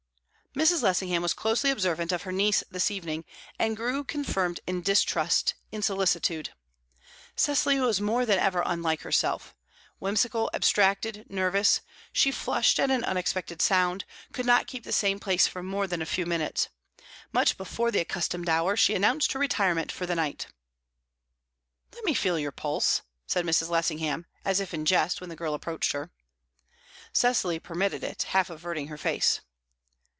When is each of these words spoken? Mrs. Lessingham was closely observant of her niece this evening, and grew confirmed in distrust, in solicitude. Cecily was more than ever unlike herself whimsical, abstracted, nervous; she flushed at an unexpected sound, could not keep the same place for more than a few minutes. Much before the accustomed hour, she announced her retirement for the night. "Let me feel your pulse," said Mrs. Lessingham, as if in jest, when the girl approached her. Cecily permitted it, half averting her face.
Mrs. 0.53 0.81
Lessingham 0.81 1.21
was 1.21 1.33
closely 1.33 1.69
observant 1.71 2.11
of 2.11 2.23
her 2.23 2.31
niece 2.33 2.61
this 2.69 2.91
evening, 2.91 3.23
and 3.57 3.77
grew 3.77 4.03
confirmed 4.03 4.59
in 4.67 4.81
distrust, 4.81 5.53
in 5.71 5.81
solicitude. 5.81 6.49
Cecily 7.37 7.79
was 7.79 8.01
more 8.01 8.25
than 8.25 8.37
ever 8.37 8.61
unlike 8.65 9.03
herself 9.03 9.55
whimsical, 9.99 10.49
abstracted, 10.53 11.25
nervous; 11.29 11.79
she 12.11 12.31
flushed 12.33 12.81
at 12.81 12.91
an 12.91 13.05
unexpected 13.05 13.61
sound, 13.61 14.03
could 14.33 14.45
not 14.45 14.67
keep 14.67 14.83
the 14.83 14.91
same 14.91 15.21
place 15.21 15.47
for 15.47 15.63
more 15.63 15.87
than 15.87 16.01
a 16.01 16.05
few 16.05 16.25
minutes. 16.25 16.67
Much 17.31 17.55
before 17.55 17.89
the 17.89 18.01
accustomed 18.01 18.49
hour, 18.49 18.75
she 18.75 18.93
announced 18.93 19.31
her 19.31 19.39
retirement 19.39 19.89
for 19.89 20.05
the 20.05 20.15
night. 20.15 20.47
"Let 21.93 22.03
me 22.03 22.13
feel 22.13 22.37
your 22.37 22.51
pulse," 22.51 23.03
said 23.25 23.45
Mrs. 23.45 23.69
Lessingham, 23.69 24.25
as 24.43 24.59
if 24.59 24.73
in 24.73 24.83
jest, 24.83 25.21
when 25.21 25.29
the 25.29 25.37
girl 25.37 25.53
approached 25.53 25.93
her. 25.93 26.11
Cecily 27.13 27.57
permitted 27.57 28.03
it, 28.03 28.23
half 28.23 28.49
averting 28.49 28.87
her 28.87 28.97
face. 28.97 29.39